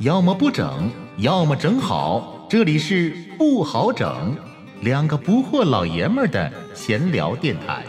[0.00, 2.46] 要么不整，要么整好。
[2.48, 4.34] 这里是不好整，
[4.80, 7.84] 两个不惑老爷们儿的闲聊电台。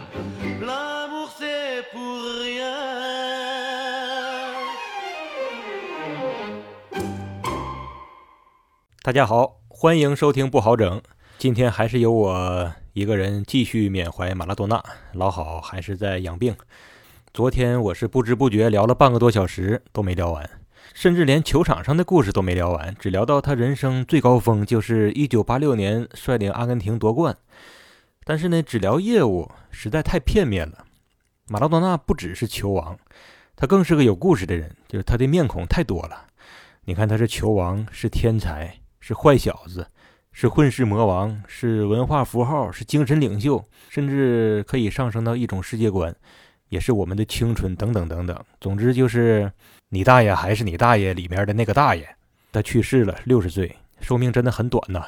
[9.00, 11.00] 大家好，欢迎收听不好整。
[11.38, 14.84] 今天还是由我一个人继续缅怀马拉多纳，
[15.14, 16.54] 老好还是在养病。
[17.32, 20.50] 昨天我是不知不觉聊了半个多小时都没聊完，
[20.94, 27.36] 甚至连球场上的故事都没聊完，只聊到他人生最高峰，就是1986年率领阿根廷夺冠。
[28.24, 30.86] 但是呢，只聊业务实在太片面了。
[31.48, 32.98] 马拉多纳不只是球王，
[33.56, 36.26] 他更是个有故事的人，就是他的面孔太多了。
[36.84, 38.78] 你看，他是球王，是天才。
[39.04, 39.88] 是坏小子，
[40.30, 46.14] 是混世魔王，是文化符号，是精神领袖，甚至可以上升到一种世界观，
[46.72, 48.34] 也是我们的青春等等等等。
[48.58, 49.52] 总之就是
[49.90, 52.08] 你大爷还是你大爷里面的那个大爷。
[52.50, 55.04] 他去世了，六十岁，寿命真的很短呐。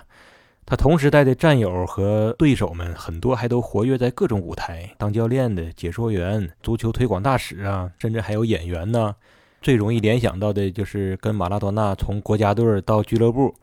[0.67, 9.15] 他同时代的战友和对手们很多还都活跃在各种舞台，当教练的、解说员、足球推广大使啊，甚至还有演员呢。
[9.63, 13.55] 最容易联想到的就是跟马拉多纳从国家队到俱乐部。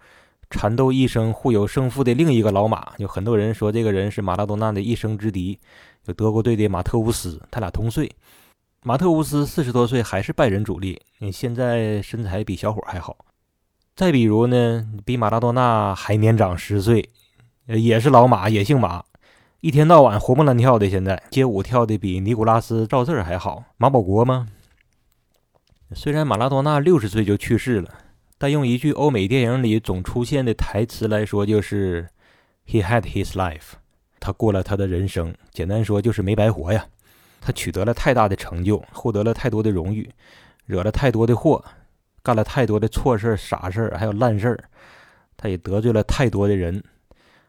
[0.53, 5.57] 缠斗一生、互有胜负的另一个老马，有很多人说这个人是马拉多纳的一生之敌，
[6.05, 8.11] 就德国队的马特乌斯，他俩同岁。
[8.83, 13.17] 马特乌斯四十多岁还是拜仁主力，现在身材比小伙还好。
[13.95, 17.09] 再比如呢，比马拉多纳还年长十岁，
[17.67, 19.03] 也是老马，也姓马，
[19.59, 23.63] 一天到晚活蹦乱跳的，现在街舞跳的比尼古拉斯赵四还好。
[23.77, 24.47] 马保国吗？
[25.93, 27.89] 虽然马拉多纳六十岁就去世了。
[28.37, 32.09] 但用一句欧美电影里总出现的台词来说，就是
[32.65, 33.73] “He had his life”，
[34.21, 35.35] 他过了他的人生。
[35.51, 36.85] 简单说就是没白活呀。
[37.41, 40.09] 他取得了太大的成就，获得了太多的荣誉，
[40.65, 41.65] 惹了太多的祸，
[42.21, 44.63] 干了太多的错事、傻事儿，还有烂事儿。
[45.35, 46.83] 他也得罪了太多的人，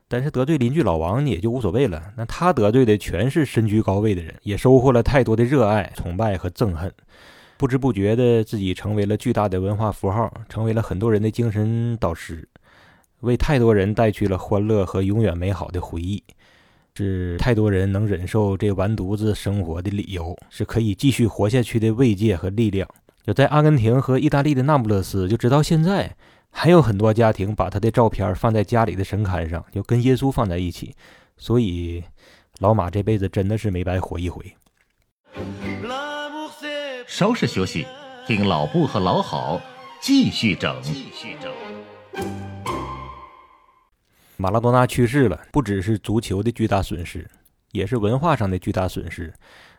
[0.09, 2.15] 但是得罪邻居老王也就无所谓了。
[2.17, 6.91] 那他得罪的全是身居高位的人，也收获了太多的热爱、崇拜和憎恨。
[7.59, 12.49] 不知不觉的，自己成为了巨大的文化符号，成为了很多人的精神导师，
[13.21, 16.25] 为太多人带去了欢乐和永远美好的回忆，
[16.95, 22.89] 是太多人能忍受这完犊子生活的理由，是可以继续活下去的慰藉和力量。
[23.25, 26.15] 就在阿根廷和意大利的那不勒斯，就直到现在，
[26.51, 30.95] 还有很多家庭把他的照片放在家里的神龛上，就跟耶稣放在一起。
[31.39, 32.03] 所以，
[32.59, 34.45] 老马这辈子真的是没白活一回。
[37.07, 37.87] 稍事休息，
[38.27, 39.61] 听老布和老好
[40.01, 40.77] 继续整。
[44.43, 47.25] 马拉多纳去世了，不只是足球的巨大损失，
[47.71, 49.33] 也是文化上的巨大损失。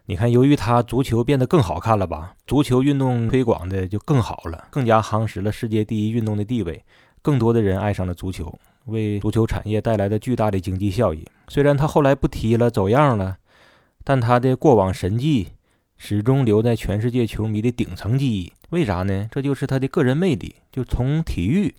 [0.06, 2.34] 你看，由于他，足球变得更好看了吧？
[2.48, 6.82] 足球运动推广的就更好了，更加夯实了世界第一运动的地位，
[7.22, 11.28] 更多的人爱上了足球，为足球产业带来了巨大的经济效益。
[11.50, 13.40] 虽然他后来不踢了，走样了，
[14.06, 15.50] 但他的过往神迹。
[15.98, 19.28] 始终留在全世界球迷的顶层记忆，为啥呢？
[19.30, 21.74] 这就是他的个人魅力，就从体育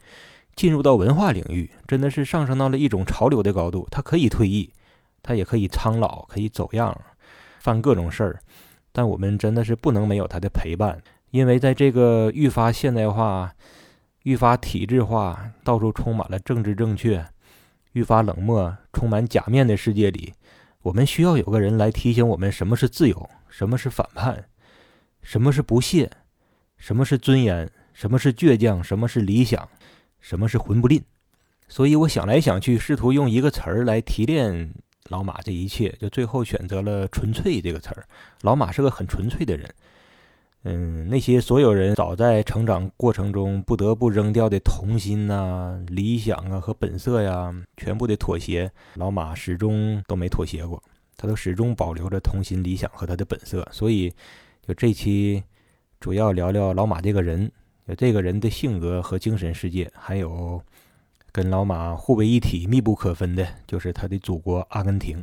[0.56, 3.86] 进入到文化领域，真的是上升到了一种潮流的高度。
[3.90, 4.72] 他可以退役，
[5.22, 6.98] 他也可以苍老，可以走样，
[7.58, 8.40] 犯各种事儿，
[8.92, 13.52] 但我们真的是不能没有他的陪伴，因为在这个愈发现代化、
[14.22, 17.24] 愈发体制化、到处充满了政治正确、
[17.92, 20.34] 愈发冷漠、充满假面的世界里，
[20.82, 23.30] 我们需要有个人来提醒我们什么是自由。
[23.48, 24.46] 什么是反叛？
[25.22, 26.10] 什么是不屑？
[26.76, 27.70] 什么是尊严？
[27.92, 28.82] 什么是倔强？
[28.82, 29.68] 什么是理想？
[30.24, 31.04] 什么是魂不吝？
[31.68, 34.72] 所以我想来想去，试图用一个词儿来提炼
[35.10, 38.06] 老马这一切，就最后选择了“纯粹”这个词儿。
[38.40, 39.68] 老马是个很纯粹的人。
[40.62, 50.82] 嗯，那些所有人早在成长过程中不得不扔掉的童心呐、理想啊和本色呀，全部的妥协，老马始终都没妥协过。
[51.18, 54.10] 他都始终保留着童心理想和他的本色，所以
[54.66, 55.44] 就这期
[56.00, 57.52] 主要聊聊老马这个人，
[57.96, 60.62] 这个人的性格和精神世界，还有
[61.30, 65.22] 跟老马互为一体、密不可分的，就是他的祖国阿根廷。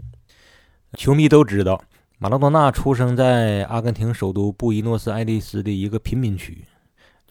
[0.93, 1.83] 球迷都知道，
[2.19, 6.65] 马拉多纳出生在阿根廷首都布宜诺斯艾利斯的一个贫民区。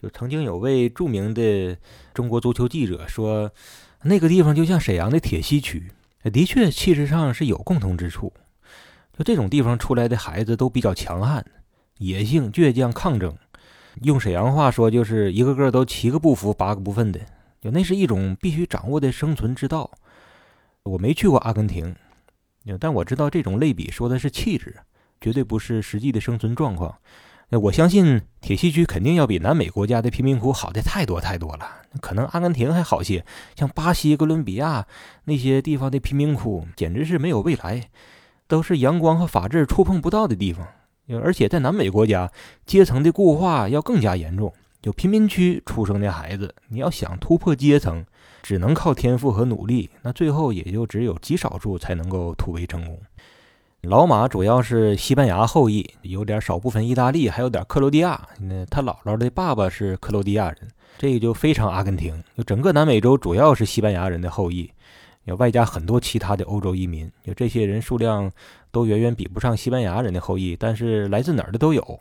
[0.01, 1.77] 就曾经有位著名的
[2.13, 3.51] 中国足球记者说，
[4.01, 5.91] 那个地方就像沈阳的铁西区。
[6.23, 8.33] 的确，气质上是有共同之处。
[9.17, 11.45] 就这种地方出来的孩子都比较强悍、
[11.99, 13.35] 野性、倔强、抗争。
[14.03, 17.19] 用沈阳话说，就是一个个都七个不服、八个不忿的。
[17.59, 19.91] 就那是一种必须掌握的生存之道。
[20.83, 21.95] 我没去过阿根廷，
[22.79, 24.75] 但我知道这种类比说的是气质，
[25.19, 26.97] 绝对不是实际的生存状况。
[27.51, 31.81] 我相信铁西区肯定要比南美国家的贫民窟好的太多太多了。
[31.99, 34.87] 可能阿根廷还好些，像巴西、哥伦比亚
[35.25, 37.89] 那些地方的贫民窟简直是没有未来，
[38.47, 40.65] 都是阳光和法治触碰不到的地方。
[41.19, 42.31] 而且在南美国家，
[42.65, 44.53] 阶层的固化要更加严重。
[44.81, 48.03] 就贫民区出生的孩子，你要想突破阶层，
[48.41, 52.99] 只能靠天赋和努力，那最后也就只有极少数才能够突围成功。
[53.81, 58.27] 老马主要是西班牙后裔，有点少部分意大利，还有点克罗地亚。
[58.39, 60.67] 那他姥姥的爸爸是克罗地亚人，
[60.97, 62.23] 这个就非常阿根廷。
[62.35, 64.71] 就整个南美洲主要是西班牙人的后裔，
[65.25, 68.31] 要外加很多其他的欧洲移民，就这些人数量
[68.71, 71.99] 都远远比不上西班牙人的后裔，但是来自哪儿的都有。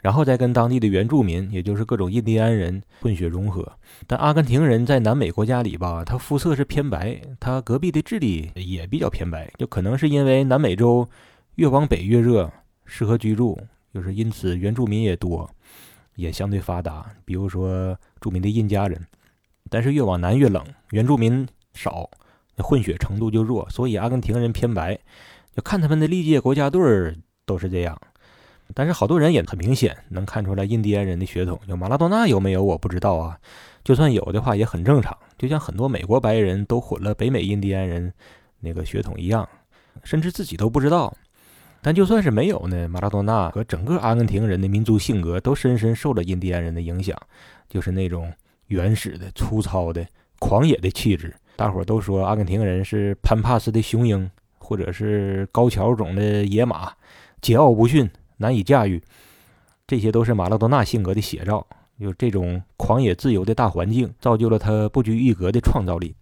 [0.00, 3.68] 然后再跟当地的原住民，也就是各种印第安人混血融合。
[4.06, 11.08] 但阿根廷人在南美国家里吧，他肤色是偏白，他隔壁的智利也比较偏白，就可能是因为南美洲
[11.56, 12.48] 越往北越热，
[12.84, 13.58] 适合居住，
[13.92, 15.50] 就是因此原住民也多，
[16.14, 17.04] 也相对发达。
[17.24, 19.04] 比如说著名的印加人，
[19.68, 21.44] 但是越往南越冷，原住民
[21.74, 22.08] 少，
[22.58, 24.96] 混血程度就弱，所以阿根廷人偏白。
[25.54, 27.14] 就看他们的历届国家队儿
[27.44, 28.00] 都是这样。
[28.74, 33.38] 但是好多人也很明显能看出来印第安人的血统，有马拉多纳有没有我不知道啊，
[33.82, 38.12] 就算有的话也很正常，就像很多美国白人都混了北美印第安人
[38.60, 39.48] 那个血统一样，
[40.04, 41.16] 甚至自己都不知道。
[41.80, 47.16] 但就算是没有呢，马拉多纳和整个阿根廷人的民族性格都深深受了印第安人的影响，
[47.68, 48.30] 就是那种
[48.66, 50.06] 原始的、粗糙的、
[50.40, 51.34] 狂野的气质。
[51.56, 54.30] 大伙都说阿根廷人是潘帕斯的雄鹰，
[54.68, 56.92] 或者是高桥种的野马，
[57.40, 58.10] 桀骜不驯。
[58.36, 59.02] 难以驾驭，
[59.86, 61.66] 这些都是马拉多纳性格的写照。
[61.96, 66.14] 有这种狂野自由的大环境，造就了他不拘一格的创造力。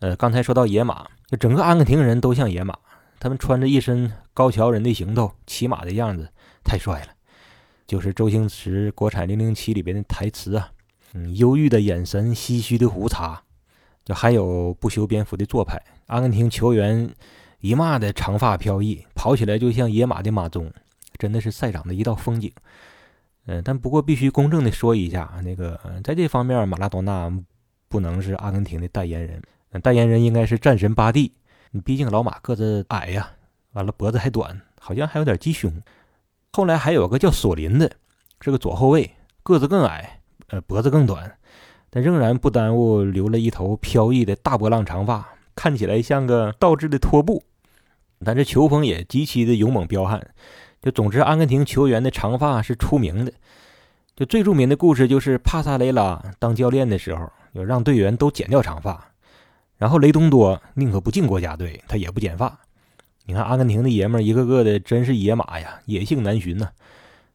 [0.00, 2.76] 呃，刚才说到野马，就整个阿根廷人都像野马，
[3.18, 6.28] 他们穿着一身高桥人的行头，骑马的样子
[6.62, 7.06] 太帅了。
[7.86, 10.70] 就是周星驰国产《零零七》里边的台词啊，
[11.14, 13.40] 嗯，忧郁的眼神，唏嘘的胡茬，
[14.04, 15.82] 就还有不修边幅的做派。
[16.06, 17.10] 阿根廷球员
[17.64, 20.70] 一骂的长发飘逸，跑起来就像野马的马鬃。
[21.16, 22.52] 真的是赛场的一道风景，
[23.46, 27.32] 嗯，但不过必须公正的说一下，那个在这方面，马拉多纳
[27.88, 29.42] 不能是阿根廷的代言人，
[29.80, 31.32] 代言人应该是战神巴蒂。
[31.70, 33.30] 你毕竟老马个子矮呀，
[33.72, 35.72] 完了脖子还短，好像还有点鸡胸。
[36.52, 37.90] 后来还有个叫索林的，
[38.42, 39.10] 是个左后卫，
[39.42, 41.34] 个子更矮，呃，脖子更短，
[41.88, 47.42] 但仍然不耽误留了一头飘逸的大波浪长发，看起来像个倒置的拖布，
[48.24, 50.26] 但是球风也极其的勇猛彪悍。
[50.82, 53.32] 就总之，阿根廷球员的长发是出名的。
[54.16, 59.12] 就最著名的故事就是帕萨雷拉当教练的时候，有让队员都剪掉长发，
[59.76, 62.60] 然后雷东多宁可不进国家队，他也不剪发。
[63.26, 66.68] 你看阿根廷的爷们儿一个个的真是野马呀，野性难寻呐。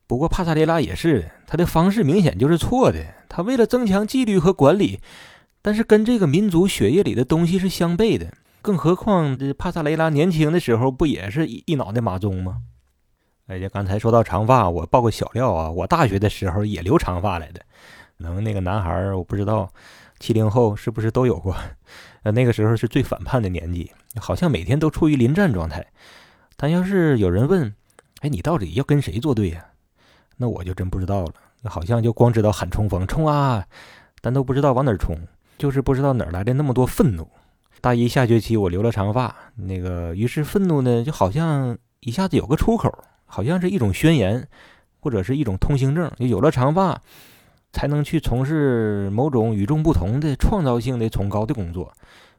[0.08, 3.04] 不过帕萨雷拉也是，他的方式明显就是错的。
[3.28, 5.00] 他为了增强纪律和管理，
[5.62, 8.32] 但是跟这个民族血液里的东西是相悖的。
[8.62, 12.62] 更何况这帕萨雷拉年轻的时候不也是一一脑袋马鬃吗？
[13.48, 15.72] 哎呀，刚才说到长发，我爆个小料啊！
[15.72, 17.62] 我大学的时候也留长发来的，
[18.18, 19.72] 能那个男孩儿，我不知道
[20.20, 21.56] 七零后是不是都有过。
[22.22, 25.86] 呃，那个时候是最反叛的年纪，好像每天都处于临战状态。
[26.56, 27.74] 但要是有人问，
[28.20, 29.66] 哎，你到底要跟谁作对呀？
[30.38, 31.34] 那我就真不知道了。
[31.64, 33.66] 好像就光知道喊冲锋，冲啊！
[34.22, 35.18] 但都不知道往哪儿冲，
[35.58, 37.28] 就是不知道哪儿来的那么多愤怒。
[37.82, 42.94] 大一下学期我留了长发，那个于是愤怒呢，就好像一下子有个出口。
[43.32, 44.48] 好像是一种宣言，
[45.00, 46.12] 或者是一种通行证。
[46.18, 47.00] 就有了长发，
[47.72, 51.94] 才能去从事某种与众不同的创造性的崇高的工作。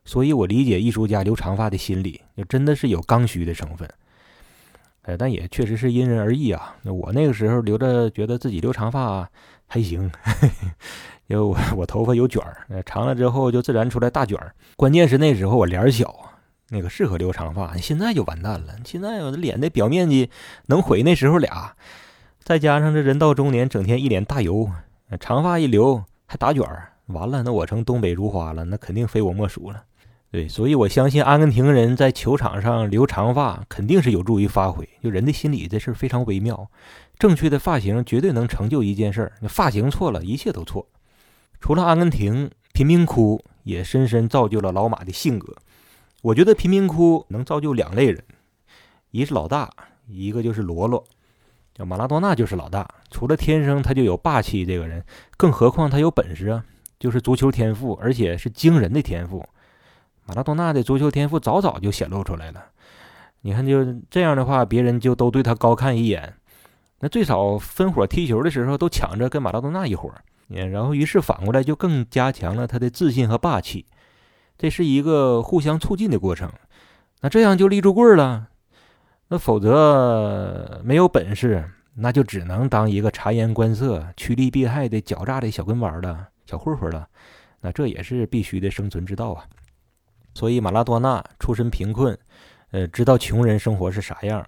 [0.04, 3.88] 所以我理解艺术家留长发的心理，就真的是有刚需的成分。
[5.02, 6.74] 呃，但也确实是因人而异啊。
[6.82, 9.30] 我那个时候留着，觉得自己留长发
[9.68, 10.10] 还行，
[11.30, 14.52] 因为我 我头发有卷儿，长了之后就自然出来大卷儿。
[14.76, 16.14] 关键是那时候我脸小。
[16.72, 18.74] 那个适合留长发，现在就完蛋了。
[18.84, 20.30] 现在我的脸的表面积
[20.66, 21.74] 能毁那时候俩，
[22.38, 24.70] 再加上这人到中年，整天一脸大油，
[25.18, 29.82] 长发一留还打卷儿，完了，那我成东北如花了，那肯定非我莫属了。
[30.30, 34.88] 对，所以我相信阿根廷人在球场上留长发肯定是有助于发挥。
[35.02, 36.70] 就人的心理这事儿非常微妙，
[37.18, 39.32] 正确的发型绝对能成就一件事儿。
[39.48, 40.86] 发型错了，一切都错。
[41.60, 45.54] 除了阿根廷贫民窟，也深深造就了老马的性格。
[46.22, 48.22] 我觉得贫民窟能造就两类人，
[49.10, 49.70] 一是老大，
[50.06, 51.04] 一个就是罗罗。
[51.72, 55.04] 叫马拉多纳就是老大，除了天生他就有霸气这个人，
[55.36, 56.64] 更何况他有本事啊，
[56.98, 59.46] 就是足球天赋，而且是惊人的天赋。
[60.26, 62.64] 马拉多纳的足球天赋早早就显露出来了。
[63.40, 66.34] 你看就这样的话，别人就都对他高看一眼。
[66.98, 70.12] 那最少分伙踢球的时候都抢着跟马拉多纳一伙，
[70.50, 73.86] 然后于是反过来就更加强了他的自信和霸气。
[74.58, 76.52] 这是一个互相促进的过程，
[77.20, 78.48] 那这样就立住棍了。
[79.28, 81.64] 那否则没有本事，
[81.94, 87.08] 那就只能当一个察言观色、趋利避害的狡诈的小跟班了、小混混了。
[87.60, 89.44] 那这也是必须的生存之道啊。
[90.34, 92.18] 所以马拉多纳出身贫困，
[92.72, 94.44] 呃，知道穷人生活是啥样，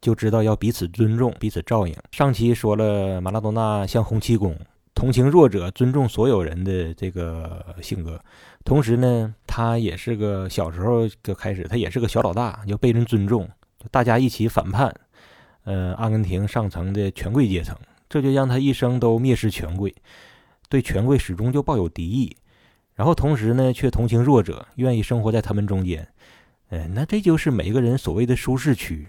[0.00, 1.94] 就知道要彼此尊重、彼此照应。
[2.12, 4.56] 上期说了，马拉多纳像洪七公。
[4.94, 8.22] 同情弱者、尊重所有人的这个性格，
[8.64, 13.48] 同时呢，他也是个小时候就开始，他也是个小老大，就被人尊重，
[13.90, 14.94] 大家一起反叛，
[15.64, 17.76] 呃，阿根廷上层的权贵阶层，
[18.08, 19.94] 这就让他一生都蔑视权贵，
[20.68, 22.36] 对权贵始终就抱有敌意，
[22.94, 26.06] 然后同时呢，却同情弱者，愿意生活在他们中间，
[26.68, 29.08] 嗯，那这就是每个人所谓的舒适区，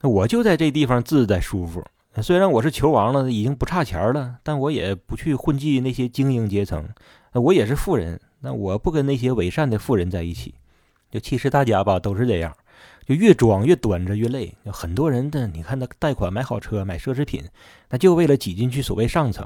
[0.00, 1.84] 我就在这地方自在舒服。
[2.22, 6.88] 虽然我是球王了，已经不差钱了，但我也不去混迹那些精英阶层。
[7.32, 10.54] 我也是富人，那我不跟那些伪善的富人在一起。
[11.10, 12.56] 就其实大家吧都是这样，
[13.04, 14.54] 就越装越端着越累。
[14.66, 17.42] 很多人的你看他贷款买好车买奢侈品，
[17.90, 19.44] 那就为了挤进去所谓上层，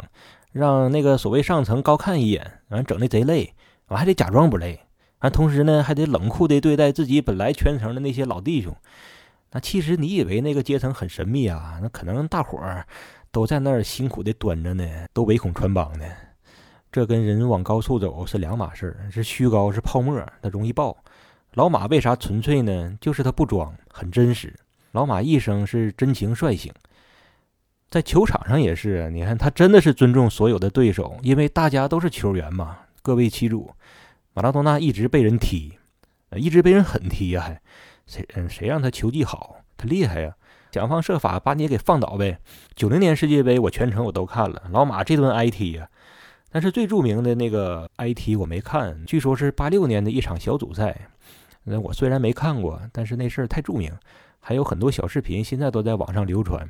[0.53, 3.55] 让那个所谓上层高看一眼，完整的贼累，
[3.89, 4.81] 完还得假装不累，
[5.21, 8.77] 完同时呢还得冷酷的对待自己本来圈层的那些老弟兄。
[9.51, 11.79] 那其实你以为那个阶层很神秘啊？
[11.83, 12.87] 那可能大伙儿
[13.31, 16.05] 都在那儿辛苦的端着呢，都唯恐穿帮呢。
[16.91, 20.97] 这跟人往高处走是两码事儿，是虚高是泡沫，它容易爆。
[21.55, 22.97] 老马为啥纯粹呢？
[23.01, 24.55] 就是他不装，很真实。
[24.93, 26.73] 老马一生是真情率性，
[27.91, 29.11] 在球场上也是。
[29.11, 32.79] 你看他真的是尊重所有的对手，因为大家都是球员嘛。
[33.03, 33.71] 各为其主。
[34.35, 35.73] 马拉多纳一直被人踢，
[36.37, 37.61] 一直被人狠踢呀，还。
[38.09, 40.35] 谁嗯谁让他球技好，他厉害呀！
[40.73, 42.39] 想方设法把你给放倒呗。
[42.75, 45.89] 九零年世界杯我全程我都看了，老马这顿挨踢呀。
[46.51, 51.09] 但是最著名的那个挨踢我没看，据说是八六年的一场小组赛。
[51.65, 53.93] 那我虽然没看过，但是那事儿太著名，
[54.41, 56.67] 还有很多小视频现在都在网上流传。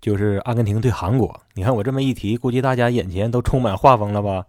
[0.00, 4.46] 就是阿根廷对韩国，你看我这么一提，估计大家眼前都充满画风了吧？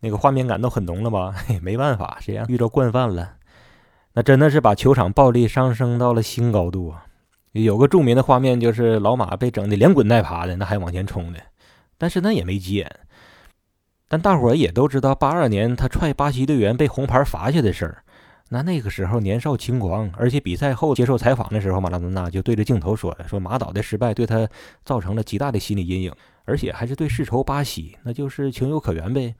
[0.00, 1.34] 那个画面感都很浓了吧？
[1.60, 3.35] 没办法，谁让遇着惯犯了？
[4.16, 7.04] 那真的是把球场暴力上升到了新高度啊！
[7.52, 11.38] 有个著名的画面，就是老马被整的连滚带爬的，那还往前冲的，
[11.98, 12.90] 但是那也没急眼。
[14.08, 18.02] 但大伙儿也都知道，八二年他踹巴西队员被红牌罚下的事儿。
[18.48, 24.48] 那那个时候年少轻狂，而且比赛后接受采访的时候，马拉多纳就对着镜头说：“说马岛的失败对他
[24.82, 26.12] 造成了极大的心理阴影，
[26.46, 29.34] 而且还是对世仇巴西，那就是情有可原呗。”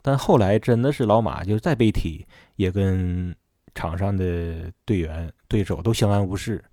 [0.00, 2.26] 但后来真的是老马就再被踢，
[2.56, 3.36] 也跟。
[3.74, 6.64] 场上的队员、对手都相安无事，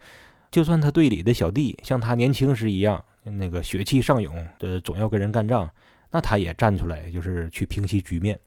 [0.51, 5.69] 就算他队里的小弟像他年轻时一样，那个血气上涌的，总要跟人干仗，
[6.11, 8.39] 那他也站出来，就是去平息局面。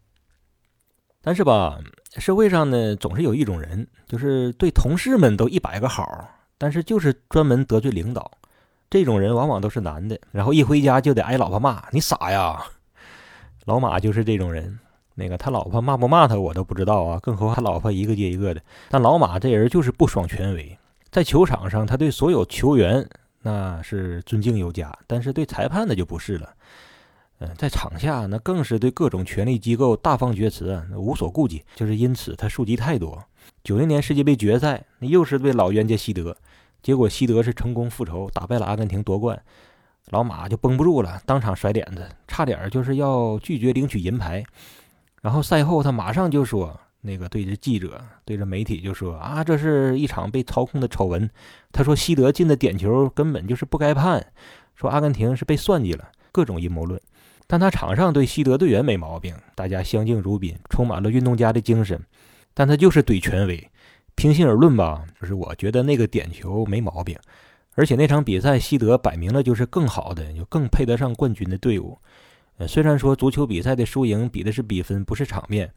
[1.23, 1.78] 但是吧，
[2.16, 8.30] 社会上呢，总是有一种人，就是对同事们都一百个好，但是就是专门得罪领导。
[8.88, 12.61] 这种人往往都是男的，然后一回家就得挨老婆骂：“你傻呀！”
[13.66, 14.80] 老马就是这种人。
[15.14, 18.61] 那个他老婆骂不骂他，我都不知道啊，更何况他老婆一个接一个的。
[18.88, 20.79] 但老马这人就是不爽权威，
[21.11, 23.09] 在球场上他对所有球员
[23.43, 26.49] 那是尊敬有加，但是对裁判那就不是了。
[27.38, 31.64] 嗯，在场下那更是对各种权力机构大放厥词，无所顾忌。
[31.75, 33.23] 就是因此他树敌太多。
[33.64, 36.37] 九零年世界杯决赛，那又是对老冤家西德，
[36.83, 39.43] 结果西德是成功复仇，打败了阿根廷夺冠，
[40.11, 44.45] 老马就绷不住了，当场甩脸子，差点就是要拒绝领取银牌。
[45.20, 51.28] 然后赛后，他马上就说：“那个对着记者、对着媒体就说啊，这是一场被操控的丑闻。”
[51.72, 54.24] 他说：“西德进的点球根本就是不该判，
[54.74, 57.00] 说阿根廷是被算计了，各种阴谋论。”
[57.46, 62.00] 但他场上对西德队员没毛病，大家相敬如宾，充满了运动家的精神。
[62.54, 63.70] 但他就是怼权威。
[64.14, 67.18] 平心而论吧，就是我觉得那个点球没毛病，
[67.74, 71.98] 而且那场比赛西德摆明了就是更好的，就更配得上冠军的队伍。
[72.67, 75.73] 虽然说足球比赛的输赢比的是比分，不是场面，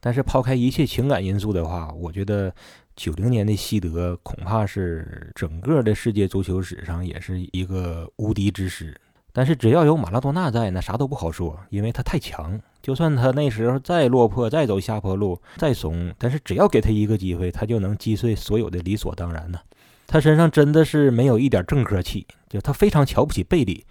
[0.00, 2.52] 但是抛开一切情感因素的话，我觉得
[2.96, 8.98] 九零年的西德恐怕是整个的世界足球史上也是一个无敌之师。
[9.32, 12.60] 但是只要有马拉多纳在，那啥都不好说，因为他太强。
[12.82, 19.58] 就算他那时候再落魄，再走下坡路，再怂，但是只要给他一个机会，他就能击碎所有的理所当然呢。
[20.06, 23.84] 他身上真的是没有一点正客气，就他非常瞧不起贝利。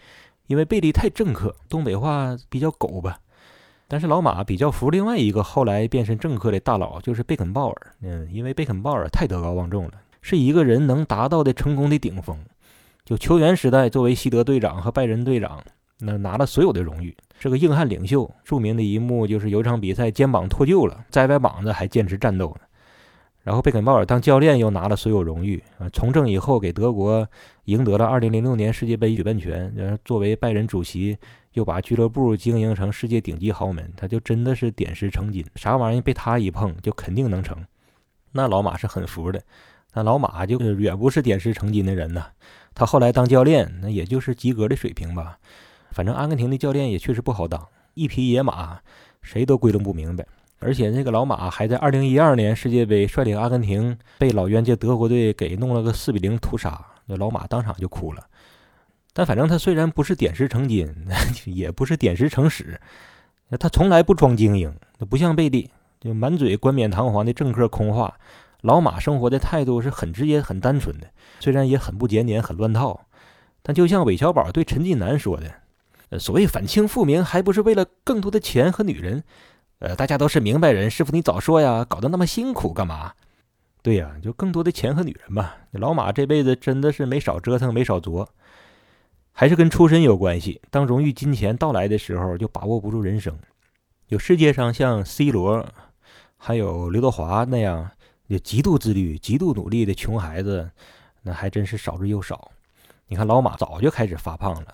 [0.48, 3.20] 因为贝利太政客，东北话比较狗吧。
[3.90, 7.94] 但是老马比较服另外一个后来变身政客的大佬，就是贝肯鲍尔。
[8.02, 12.38] 嗯，因为贝肯鲍尔太德高望重了，是一个人能达到的成功的顶峰。
[13.06, 15.64] 就球员时代作为西德队长和拜仁队长，
[16.00, 18.30] 那拿了所有的荣誉，是个硬汉领袖。
[18.44, 22.67] 著名的一幕就是有场比赛肩膀脱臼了，摘歪膀子还坚持战斗呢。
[23.48, 25.88] 然后贝肯鲍尔当教练又拿了所有荣誉啊！
[25.94, 27.26] 从政以后给德国
[27.64, 31.18] 赢得了2006年世界杯举办权，然后作为拜仁主席
[31.54, 37.58] 又把俱乐部经营成世界顶级豪门，他就真的是点石成金，啥玩意被他一碰就肯定能成。
[38.34, 39.42] 那老马是很服的，
[39.94, 42.26] 那老马就远不是点石成金的人呐。
[42.76, 45.40] 他后来当教练，那也就是及格的水平吧。
[45.92, 48.82] 反正阿根廷的教练也确实不好当，一匹野马，
[49.22, 50.28] 谁都归拢不明白。
[50.60, 58.24] 而且那个老马还在2012年世界杯率领阿根廷被老冤家德国队给弄了个4比0屠杀，那老马当场就哭了。
[59.14, 60.94] 但反正他虽然不是点石成金，
[61.46, 62.80] 也不是点石成屎，
[63.60, 64.74] 他从来不装精英，
[65.10, 68.16] 不像贝利，就满嘴冠冕堂皇的政客空话。
[68.62, 71.08] 老马生活的态度是很直接、很单纯的，
[71.40, 73.00] 虽然也很不检点、很乱套，
[73.62, 75.54] 但就像韦小宝对陈近南说的：“，
[76.20, 79.24] 所谓反清复明，还不是为了更多的钱和女人？”
[79.80, 83.14] 呃，大家都是明白人，师傅你早说呀，搞得那么辛苦干嘛？
[83.84, 85.52] 对呀，就更多的钱和女人嘛。
[85.72, 88.28] 老马这辈子真的是没少折腾，没少作，
[89.32, 90.60] 还是跟出身有关系。
[90.72, 93.38] 当荣誉金钱到来的时候，就把握不住人生。
[94.08, 95.64] 有世界上像 C 罗，
[96.38, 97.90] 还有刘德华那样
[98.28, 100.70] 就极度自律、极度努力的穷孩子，
[101.22, 102.52] 那还真是少之又少。
[103.08, 104.74] 你看老马早就开始发胖了，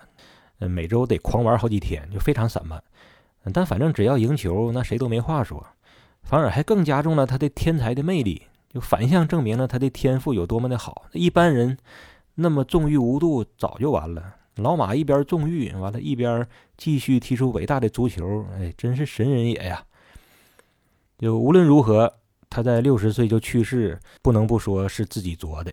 [0.60, 2.82] 嗯，每周得狂玩好几天，就非常散漫。
[3.52, 5.66] 但反正只要赢球，那谁都没话说，
[6.22, 11.06] 反而还更加重了他的天才的魅力，就反向证明了他的天赋有多么的好。
[11.12, 11.76] 一般人
[12.36, 14.36] 那么纵欲无度，早就完了。
[14.56, 16.46] 老马一边纵欲，完了，一边
[16.76, 19.84] 继续踢出伟大的足球，哎，真是神人也呀！
[21.18, 22.12] 就无论如何，
[22.48, 25.72] 他在六十岁就去世，不能不说是自己作的。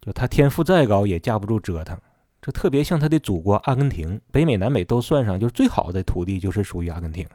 [0.00, 1.98] 就他天赋再高，也架不住折腾。
[2.40, 7.26] 这特别像他的祖国阿根廷，北美、南美都算上，就是最好的土地就是属于阿根廷，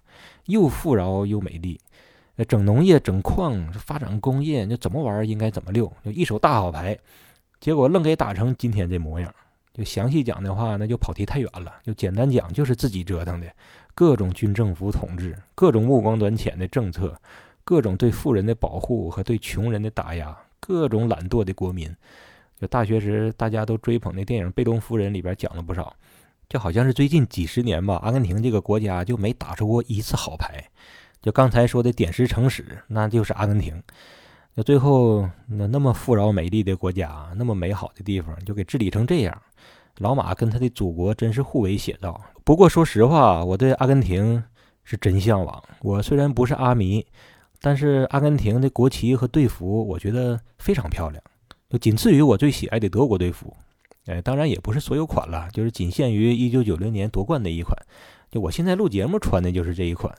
[0.46, 1.80] 又富饶又美丽。
[2.36, 6.98] 呃整农业、整矿、发展工业，就怎么玩应该怎么溜，就一手大好牌。
[7.60, 9.32] 结果愣给打成今天这模样。
[9.74, 11.74] 就详细讲的话，那就跑题太远了。
[11.84, 13.48] 就简单讲，就是自己折腾的，
[13.94, 17.16] 各种军政府统治，各种目光短浅的政策，
[17.64, 21.96] 各种对富人的保护和对穷人的打压，各种懒惰的国民。
[22.68, 25.94] 大学时大家都追捧的电影《被动夫人》里边讲了不少，
[26.50, 30.64] 就好像是最近几十年吧，阿根廷这个国家就没打出过一次好牌。
[31.22, 33.82] 就刚才说的点石成屎，那就是阿根廷。
[34.56, 39.42] 那最后那那么富饶美丽的国家，那么美好的地方，就给治理成这样。
[40.00, 42.20] 老马跟他的祖国真是互为写照。
[42.44, 44.44] 不过说实话，我对阿根廷
[44.84, 45.64] 是真向往。
[45.82, 47.06] 我虽然不是阿迷，
[47.62, 51.24] 但是阿根廷的国旗和队服，我觉得非常漂亮。
[51.74, 53.52] 就仅次于我最喜爱的德国队服，
[54.06, 57.76] 哎，当然也不是所有款了，就是仅限于一九九零年夺冠那一款。
[58.30, 60.16] 就我现在录节目穿的就是这一款，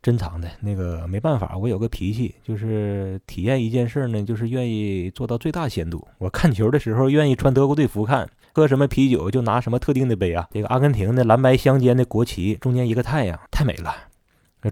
[0.00, 1.06] 珍藏的那个。
[1.06, 6.08] 没办法，我有个脾气，就是体验一件事呢，就是愿意做到最大限度。
[6.16, 10.48] 我看球的时候愿意穿德国队服看，喝什么啤酒就拿什么特定的杯啊。
[10.50, 13.94] 这个阿根廷的蓝白相间的国旗，中间一个太阳，太美了，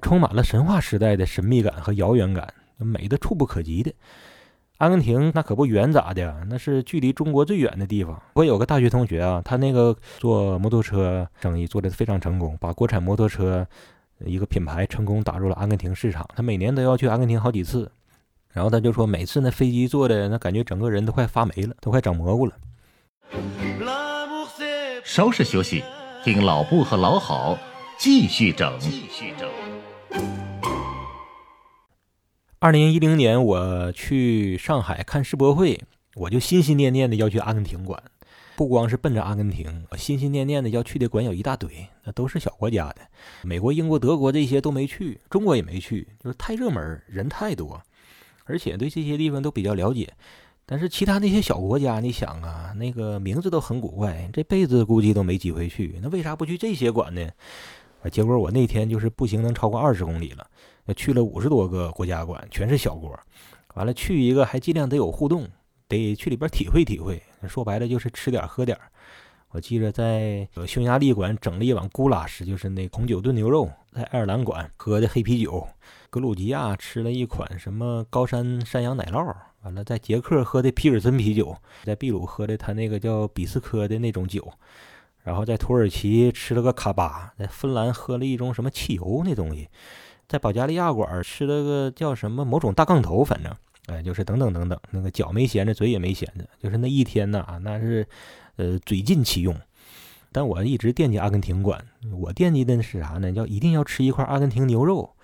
[0.00, 3.92] 充满了神话时代的神秘感和遥远感，美的触不可及的。
[4.78, 6.46] 阿根廷那可不远咋的？
[6.48, 8.20] 那是距离中国最远的地方。
[8.34, 13.66] 我有个大学同学啊，他那个做摩托车生意做得非常成功，把国产摩托车
[14.24, 16.24] 一个品牌成功打入了阿根廷市场。
[16.36, 17.90] 他每年都要去阿根廷好几次，
[18.52, 22.52] 然后他就说，每次那飞机坐的那感觉整个人都快发霉了，都快长蘑菇了。
[25.02, 25.82] 稍事休息，
[26.22, 27.58] 听老布和老好
[27.98, 28.78] 继续整。
[32.60, 35.80] 二零一零年，我去上海看世博会，
[36.16, 38.02] 我就心心念念的要去阿根廷馆。
[38.56, 42.96] 不光是奔着阿根廷，我心心念念的要去的馆有一大堆，那都是小国家的，
[43.44, 47.80] 美国、英国、德国这些都没去，中国也没去，就是太热门，人太多，
[48.44, 50.12] 而且对这些地方都比较了解。
[50.66, 56.00] 但是其他那些小国家，你想啊，那个名字都很古怪，这辈子估计都没机会去。
[56.02, 57.24] 那为啥不去这些馆呢？
[58.10, 60.44] 结果我那天就是步行能超过二十公里了。
[60.94, 63.18] 去了五十多个国家馆，全是小国。
[63.74, 65.46] 完了，去一个还尽量得有互动，
[65.86, 67.22] 得去里边体会体会。
[67.46, 68.76] 说白了就是吃点喝点。
[69.50, 75.66] 我记着在匈牙利馆整了一碗古拉什，就是那红酒炖牛肉；在爱尔兰馆喝的黑啤酒；
[76.10, 84.42] 格鲁吉亚吃了一款什么高山山羊奶酪；完了，在捷克喝的皮尔森啤酒；在秘鲁喝的他那个叫比斯科的那种酒；
[85.22, 89.68] 然后在土耳其吃了个卡巴；在芬兰喝了一种什么汽油那东西。
[90.28, 93.52] 在保加利亚馆吃了个叫什么某种大杠头，反正，
[93.86, 98.06] 哎，就是等等等等，那个脚没闲着，嘴也没闲着，就是那一天呐，那是
[98.56, 99.56] 呃，嘴尽其用。
[100.30, 101.82] 但我一直惦记阿根廷馆，
[102.20, 103.30] 我惦记的是啥呢？
[103.30, 105.14] 要一定要吃一块阿根廷牛肉，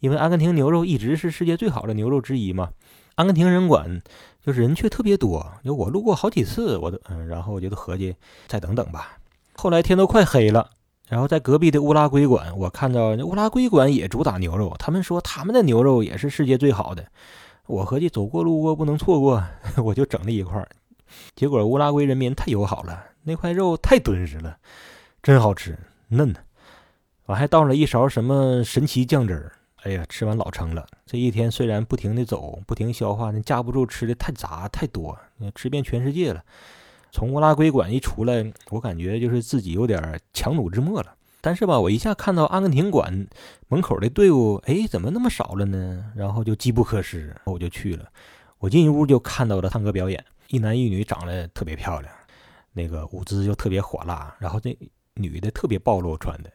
[0.00, 2.70] 因为阿根廷牛肉一直是世界最好的牛肉之一嘛。
[3.14, 4.02] 阿根廷人馆
[4.44, 8.14] 就是人却特别多，就我路过好几次，我都嗯，然后我就合计
[8.46, 9.16] 再等等吧。
[9.54, 10.70] 后来天都快黑了，
[11.08, 17.04] 然后在隔壁的乌拉圭馆，我看到乌拉圭馆也主打牛肉，他们说他们的牛肉也是世界最好的。
[17.66, 19.44] 我合计走过路过不能错过，
[19.84, 20.66] 我就整了一块。
[21.36, 24.56] 结果乌拉圭人民太友好了，那块肉太敦实了，
[25.22, 26.34] 真好吃，嫩。
[27.26, 29.52] 我还倒了一勺什么神奇酱汁儿，
[29.84, 30.86] 哎呀，吃完老撑了。
[31.06, 35.16] 这一天虽然不停的走，不停消化，那架不住吃的太杂太多，
[35.54, 36.42] 吃遍全世界了。
[37.12, 41.14] 从乌拉圭馆一出来，我感觉就是自己有点强弩之末了。
[41.42, 43.26] 但是吧，我一下看到阿根廷馆
[43.68, 46.12] 门口的队伍，哎，怎么那么少了呢？
[46.16, 48.08] 然后就机不可失，我就去了。
[48.58, 52.10] 我进一屋就看到了唱歌表演，一男一女长得特别漂亮，
[52.72, 54.76] 那个舞姿就特别火辣，然后这
[55.14, 56.50] 女的特别暴露穿的。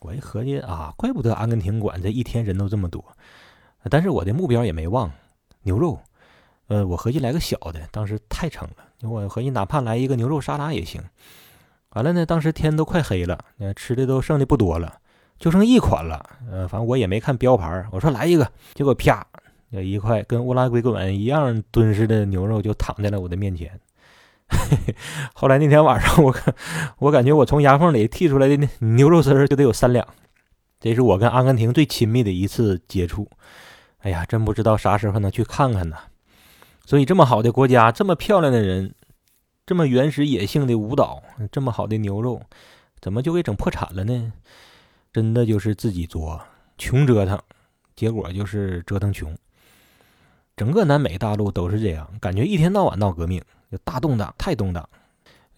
[0.00, 3.04] 我一合计啊，怪不得阿根廷馆这一天人都这么多。
[3.88, 5.12] 但是我的目标也没忘，
[5.62, 6.00] 牛肉。
[6.72, 8.76] 呃，我合计来个小的，当时太撑了。
[9.06, 11.02] 我合计哪怕来一个牛肉沙拉也行。
[11.90, 13.38] 完了呢，当时天都快黑了，
[13.76, 14.98] 吃的都剩的不多了，
[15.38, 16.24] 就剩一款了。
[16.50, 19.26] 呃，反正我也没看标牌，我说来一个，结果啪，
[19.68, 23.78] 有一块跟乌拉圭馆一样敦实的牛肉就躺在了我的面前。
[25.34, 26.54] 后来那天晚上，我看
[27.00, 30.06] 我感觉我从牙缝里剔出来的那牛肉丝就得有三两，
[30.80, 33.28] 这是我跟阿根廷最亲密的一次接触。
[33.98, 35.96] 哎呀，真不知道啥时候能去看看呢。
[36.84, 38.94] 所以这么好的国家，这么漂亮的人。
[39.64, 42.42] 这么原始野性的舞蹈，这么好的牛肉，
[43.00, 44.32] 怎么就给整破产了呢？
[45.12, 46.42] 真的就是自己作，
[46.76, 47.40] 穷折腾，
[47.94, 49.34] 结果就是折腾穷。
[50.56, 53.40] 整个南美大陆都是这样，感觉一天到晚闹革命，
[53.70, 54.86] 就大动荡，太动荡。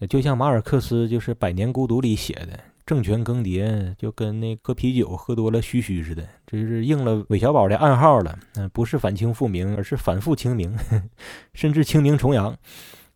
[0.07, 8.37] 就像马尔克斯就是《百年孤独》里写的，政权更迭就跟那喝啤酒喝多了嘘嘘似的，这是应了韦小宝的暗号了。
[8.55, 10.77] 嗯，不是反清复明，而是反复清明，
[11.53, 12.55] 甚至清明重阳。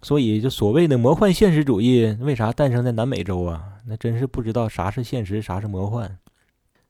[0.01, 3.73] 所以，就所谓的魔幻现实主义，为啥诞生在南美洲啊？
[3.85, 6.17] 那真是不知道啥是现实，啥是魔幻。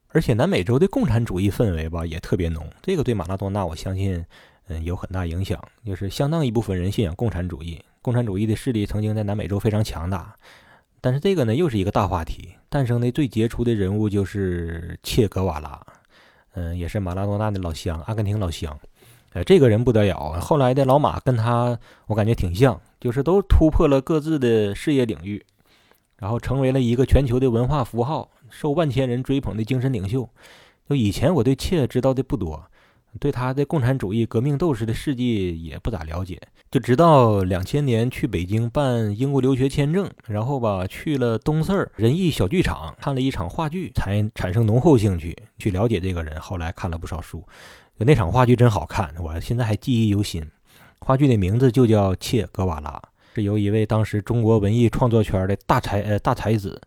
[0.09, 2.69] 而且，南美洲的共产主义氛围吧，也特别浓。
[2.83, 4.23] 这个对马拉多纳，我相信，
[4.67, 5.59] 嗯，有很大影响。
[5.83, 10.35] 就是相当一部分人信仰共产主义，共产主义的势力曾经在南美洲非常强大。
[11.01, 12.58] 但是，这个呢，又是一个大话题。
[12.69, 15.85] 诞生的最杰出的人物就是切格瓦拉，
[16.53, 18.79] 嗯，也是马拉多纳的老乡，阿根廷老乡。
[19.33, 20.39] 呃，这个人不得了。
[20.39, 21.77] 后来的老马跟他，
[22.07, 22.79] 我感觉挺像。
[22.99, 25.45] 就是都突破了各自的事业领域，
[26.17, 30.27] 然后成为了一个全球的文化符号，受万千人追捧的精神领袖。
[30.89, 32.68] 就以前我对切知道的不多，
[33.19, 36.39] 对他的共产主义革命斗士的事迹也不咋了解。
[36.69, 46.39] 就直到两千年去北京办英国留学签证，然后吧去了东四儿仁义小剧场看了一场话剧，才产生浓厚兴趣去了解这个人。
[46.39, 47.43] 后来看了不少书，
[47.97, 50.45] 那场话剧真好看，我现在还记忆犹新。
[50.99, 52.91] 话剧的名字就叫《切格瓦拉》，
[53.35, 56.79] 是由一位当时中国文艺创作圈的大才呃大才子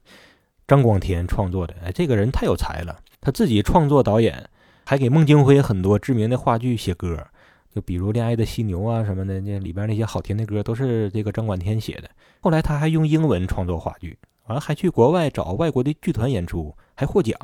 [0.69, 1.75] 张光天创作的。
[1.85, 4.49] 哎，这个人太有才了，他自己创作导演，
[4.85, 7.27] 还给孟京辉很多知名的话剧写歌，
[7.75, 12.11] 就比如《恋爱的犀牛》啊什么的，那里边那些好听的歌都是这个张管天写的。
[12.41, 17.39] 后来他还用英文创作话剧，完了还去国外找外国的剧团演出，还获奖。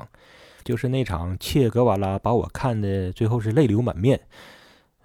[0.64, 4.20] 就是那场《切格瓦拉》，把我看的最后是泪流满面。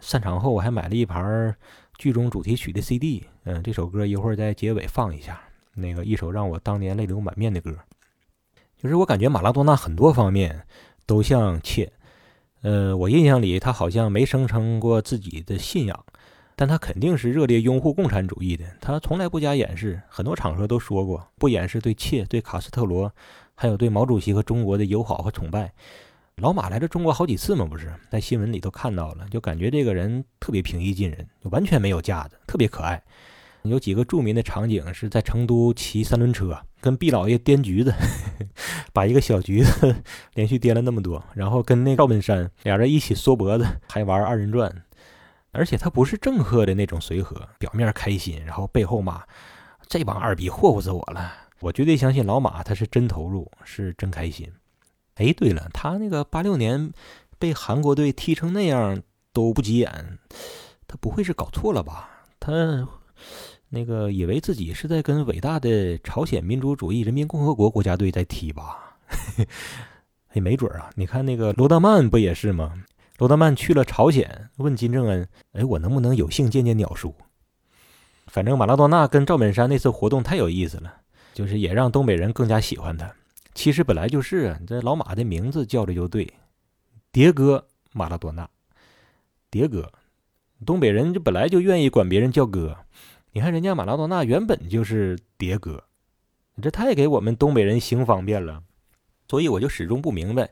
[0.02, 1.56] 散场后，我还买了一盘
[1.98, 3.24] 剧中主题曲的 CD。
[3.46, 5.42] 嗯，这首歌一会儿在结尾放一下。
[5.76, 7.76] 那个一首让我当年泪流满面的歌，
[8.78, 10.68] 就是我感觉马拉多纳很多方面
[11.06, 11.90] 都像切。
[12.64, 16.06] 呃，我印象里他好像没声称过自己的信仰，
[16.56, 18.64] 但他肯定是热烈拥护共产主义的。
[18.80, 23.14] 他从来不加掩饰，很多场合都说过不掩饰对切、对卡斯特罗，
[23.54, 25.74] 还有对毛主席和中国的友好和崇拜。
[26.38, 33.04] 老马来了中国好几次嘛，不是在新闻里都看到了，就感觉这个人特别平易近人，完全没有架子，特别可爱。
[33.70, 37.94] 有几个著名的场景是在成都骑三轮车，跟毕老爷颠橘子，
[38.92, 39.96] 把一个小橘子
[40.34, 44.84] 连续颠了那么多，然后跟那赵本山俩人一起缩脖子，还玩二人转。
[45.52, 49.24] 而且他不是正和的那种随和，表面开心，然后背后骂
[49.88, 51.32] 这帮二逼霍霍死我了。
[51.60, 54.52] 我绝对相信老马他是真投入，是真开心。
[55.16, 56.92] 哎，对了，他那个八六年
[57.38, 60.18] 被韩国队踢成那样都不急眼，
[60.88, 62.10] 他不会是搞错了吧？
[62.40, 62.88] 他
[63.76, 69.00] 那个以为自己是在跟伟大的朝鲜民主主义人民共和国国家队在踢吧？
[70.30, 70.92] 哎，没准啊！
[70.96, 72.72] 你看那个罗德曼不也是吗？
[73.18, 77.16] 罗德曼去了朝鲜，问金正恩：“哎，我能不能有幸见见鸟叔？”
[78.30, 80.94] 反正马拉多纳跟赵本山那次活动太有意思了，
[81.34, 83.12] 就是也让东北人更加喜欢他。
[83.56, 86.32] 其实本来就是啊，这老马的名字叫的就对，
[87.12, 88.48] 迭哥马拉多纳，
[89.50, 89.92] 迭哥，
[90.64, 92.78] 东北人就本来就愿意管别人叫哥。
[93.36, 95.84] 你看人家马拉多纳原本就是迭哥，
[96.62, 98.62] 这太给我们东北人行方便了。
[99.28, 100.48] 所以我就始终不明白，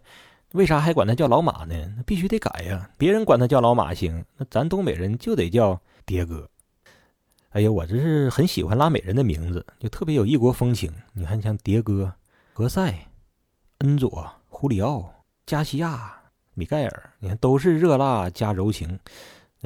[0.54, 1.76] 为啥还管他叫老马呢？
[1.96, 2.90] 那必须得改呀！
[2.98, 6.50] 别人管他叫老马行，那咱东北人就得叫迭哥。
[7.50, 10.92] 哎呀，我这是很喜欢拉美人的名字，就特别有异国风情。
[11.14, 12.12] 你看，像迭哥、
[12.54, 12.92] 何塞、
[13.78, 16.16] 恩佐、胡里奥、加西亚、
[16.56, 19.00] 米盖尔，你看都是热辣加柔情。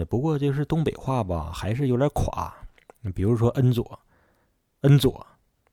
[0.10, 2.54] 不过就是东北话吧，还是有点垮。
[3.12, 4.00] 比如说恩佐，
[4.82, 5.28] 恩佐，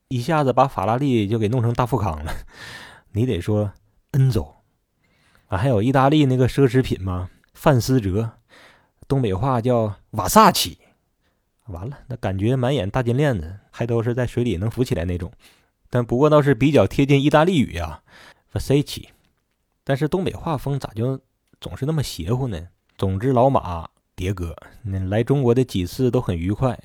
[0.08, 2.32] 一下子把法拉利就给弄成大富康了。
[3.12, 3.72] 你得说
[4.12, 4.62] 恩佐
[5.48, 8.32] 啊，还有意大利那个奢侈品嘛，范思哲，
[9.06, 10.78] 东北话叫瓦萨奇。
[11.66, 15.30] 完了，那感觉满眼大金链子，还都是在水里能浮起来那种。
[15.88, 18.02] 但不过倒是比较贴近意大利语呀
[18.52, 19.08] ，v a s a c i
[19.84, 21.20] 但是东北话风咋就
[21.60, 22.68] 总是那么邪乎呢？
[22.96, 26.78] 总之，老马迭哥那来中国的几次都很愉快，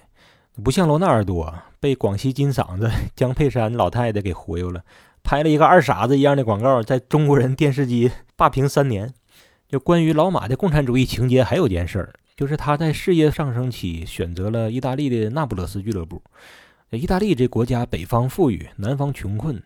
[0.64, 4.84] 不像罗纳尔多被广西金嗓子江佩珊老太太给忽悠了。
[5.24, 9.14] 拍了一个二傻子一样的广告，在中国人电视机霸屏三年。
[9.68, 16.22] 就关于老马的共产主义情节，还有件事儿，就是他在事业上升期选择了意大利的那不勒斯俱乐部。
[16.92, 19.62] 意大利这国家北方富裕，南方穷困，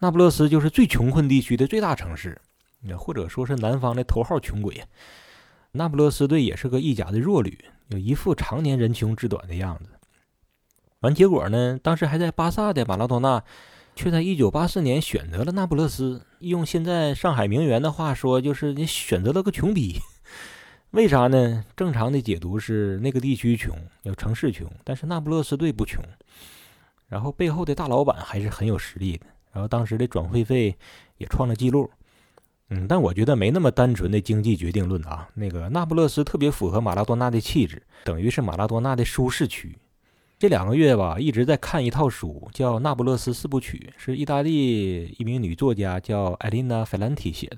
[0.00, 2.36] 那不勒斯就是最穷困地区的最大城市，
[2.98, 4.82] 或者说是南方的头号穷鬼。
[5.70, 7.56] 那不勒斯队也是个意甲的弱旅，
[7.90, 9.90] 有一副常年人穷志短的样子。
[11.00, 13.42] 完结果呢，当时还在巴萨的马拉多纳。
[13.98, 16.20] 却在一九八四年选择了那不勒斯。
[16.40, 19.98] 用现在上海名媛的话说，就是你选择了个穷逼。
[20.92, 21.64] 为啥呢？
[21.74, 26.04] 正常的解读是那个地区穷，有城市穷，但是那不勒斯队不穷。
[27.08, 29.24] 然后背后的大老板还是很有实力的。
[29.50, 30.76] 然后当时的转会费
[31.16, 31.90] 也创了记录。
[32.68, 35.26] 嗯，但我觉得没那么单纯的经济决定论啊。
[35.32, 39.74] 那个那不勒斯特别符合马拉多纳的气质，等于是马拉多纳的舒适区。
[40.38, 47.56] 这两个月吧，一直在看一套书，叫《那不勒斯四部曲》，是意大利一名女作家叫艾琳娜·费兰提写的。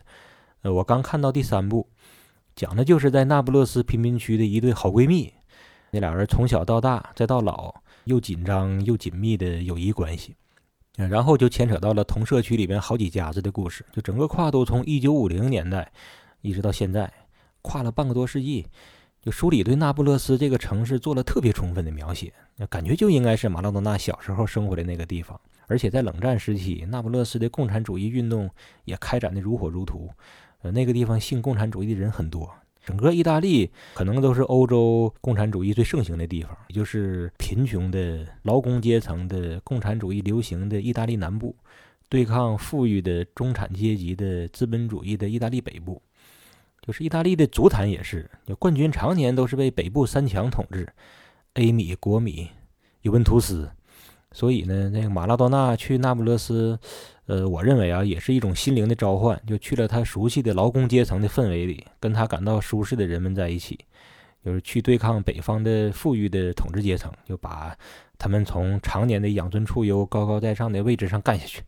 [0.62, 1.88] 呃，我刚看到第三部，
[2.54, 5.34] 讲的就是在那不勒斯贫民区的一对好闺蜜，
[5.90, 10.36] 那俩人从小到大再到老，又紧张又紧密的友谊关系。
[10.94, 15.90] 然后就牵扯到了同社区里边好几家子的故事，就整个跨度从一九五零年代
[16.42, 17.12] 一直到现在，
[17.60, 18.68] 跨了半个多世纪。
[19.20, 22.32] 就书里对那不勒斯这个城市做了特别充分的描写，
[22.70, 25.38] 感觉就应该是马拉多纳小时候生活的那个地方。
[25.66, 28.48] 而且在冷战时期，那不勒斯的共产主义运动
[28.84, 30.08] 也开展的如火如荼。
[30.62, 32.50] 呃，那个地方信共产主义的人很多，
[32.82, 41.54] 整个意大利可能都是欧洲共产主义最盛行的地方，也就是贫穷的劳工阶层的共产主义流行的意大利南部，
[42.08, 46.00] 对抗富裕的中产阶级的资本主义的意大利北部。
[46.88, 50.88] 就是意大利的足坛也是，就冠军常年都是被北部三强统治
[51.52, 52.48] ，A 米、国米、
[53.02, 53.70] 尤文图斯。
[54.32, 56.78] 所以呢，那个马拉多纳去那不勒斯，
[57.26, 63.78] 呃，我认为啊，也是一种心灵的召唤，就去了他熟悉的劳工阶层的氛围里，跟他感到舒适的人们在一起，
[64.42, 67.76] 就是去对抗北方的富裕的统治阶层，就把
[68.16, 71.62] 他们从常年的养尊处优、高高在上的位置上干下去。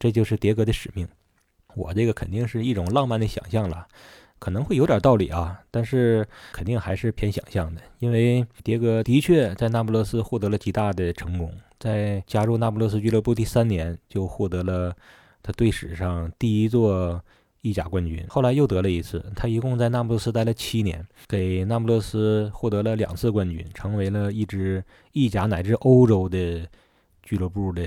[0.00, 1.06] 这就是迭戈的使命。
[1.76, 3.86] 我这个肯定是一种浪漫的想象了。
[4.40, 14.96] 可能会有点道理啊，但是肯定还是偏想象的，因为迭戈的确在那不勒斯获得了极大的成功，在加入那不勒斯俱乐部第三年就获得了
[15.42, 17.22] 他队史上第一座
[17.60, 19.22] 意甲冠军，后来又得了一次。
[19.36, 26.66] 他一共在那不勒斯待了七年，给那不勒斯获得了两次冠军，成为了一支意甲乃至欧洲的
[27.22, 27.82] 俱乐部的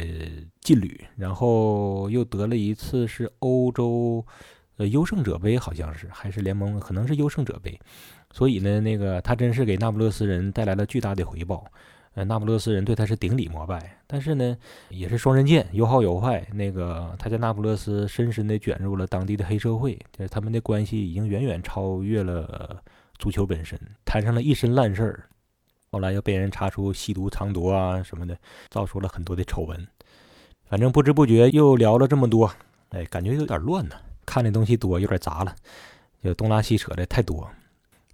[0.61, 4.23] 劲旅，然后又得了一次是欧洲。
[4.77, 7.79] 呃，优胜者杯好像是，还是联盟，可能是优胜者杯。
[8.31, 11.63] 所以呢，那个他真是给那不勒斯人带来了巨大的回报。
[12.15, 13.99] 呃，那不勒斯人对他是顶礼膜拜。
[14.07, 14.57] 但是呢，
[14.89, 16.47] 也是双刃剑，有好有坏。
[16.53, 22.81] 那个他在那不勒斯深深地卷入了当地的黑社会，就是他们的关系已经远远超越了
[23.17, 25.23] 足球本身，摊上了一身烂事儿。
[25.91, 28.35] 后来又被人查出吸毒藏毒啊什么的，
[28.69, 29.87] 造出了很多的丑闻。
[30.65, 32.51] 反正不知不觉又聊了这么多，
[32.89, 33.95] 哎，感觉有点乱呢。
[34.25, 35.55] 看的东西多，有点杂了，
[36.23, 37.49] 就东拉西扯的太多。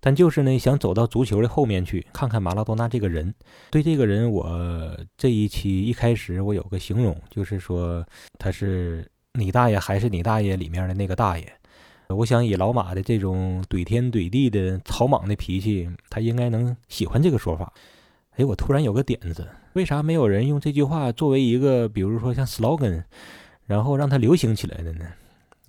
[0.01, 3.33] 但就是呢，想走到足球的后面去，看看马拉多纳这个人。
[3.69, 8.05] 对这个人，我这一期一开始我有个形容，就是说
[8.37, 11.53] 他是你大爷还是你大爷里面的那个大爷。
[12.07, 17.71] 我想以老马的这种怼天怼地的草莽的脾气，他应该能喜欢这个说法。
[18.37, 23.03] 哎，我突然有个点子，为啥没有人用这句话作为一个，比如说像 slogan，
[23.65, 25.05] 然后让它流行起来的呢？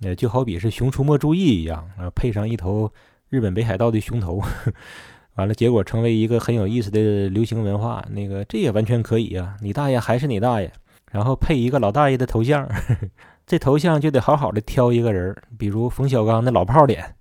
[0.01, 2.91] 呃，就好比是《熊出没》注意一样，啊，配上一头
[3.29, 4.41] 日本北海道的熊头，
[5.35, 8.03] 完了，结果成为一个很有意思的流行文化。
[8.09, 9.55] 那个，这也完全可以啊！
[9.61, 10.71] 你大爷还是你大爷，
[11.11, 12.67] 然后配一个老大爷的头像，
[13.45, 17.15] 这头像就得好好的挑一个人，比如冯小刚的老炮脸，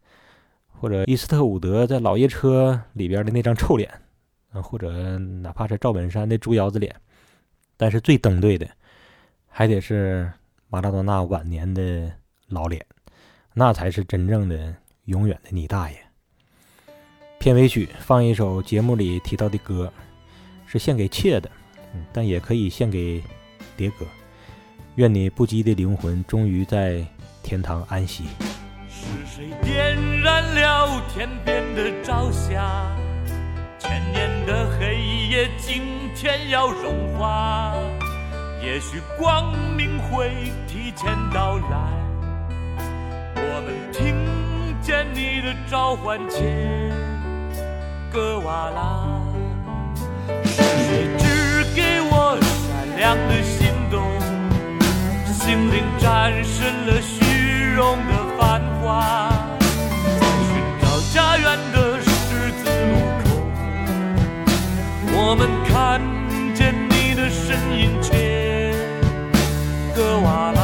[0.69, 3.90] 或者伊斯特伍德在《老爷车》里边的那张臭脸，
[4.53, 6.97] 啊，或者哪怕是赵本山的猪腰子脸。
[7.77, 8.66] 但是最登对的，
[9.49, 10.33] 还得是
[10.69, 12.11] 马拉多纳晚年的。
[12.51, 12.85] 老脸，
[13.55, 14.75] 那才是真正的
[15.07, 15.97] 永远的你大爷。
[17.39, 19.91] 片尾曲放一首节目里提到的歌，
[20.67, 21.51] 是献给妾的，
[22.13, 23.23] 但也可以献给
[23.77, 24.05] 蝶哥。
[24.97, 27.05] 愿你不羁的灵魂终于在
[27.43, 28.25] 天堂安息。
[28.91, 32.95] 是谁点燃了天边的朝霞？
[33.79, 34.99] 千年的黑
[35.31, 35.83] 夜今
[36.15, 37.75] 天要融化，
[38.63, 42.00] 也许光明会提前到来。
[43.53, 44.15] 我们听
[44.81, 46.93] 见你的召唤，切
[48.13, 49.21] 格瓦拉，
[50.45, 50.89] 是谁
[51.75, 54.01] 给我善良的心动？
[55.27, 59.33] 心灵战胜了虚荣的繁华，
[60.21, 62.09] 在寻找家园的十
[62.53, 62.93] 字路
[63.25, 63.27] 口，
[65.13, 66.01] 我们看
[66.55, 68.73] 见你的身影，切
[69.95, 70.60] 格瓦拉。